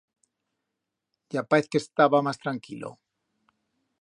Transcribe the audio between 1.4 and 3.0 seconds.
paez que estaba mas tranquilo.